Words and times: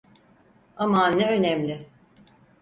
Aman 0.77 1.17
ne 1.19 1.25
önemli! 1.31 1.87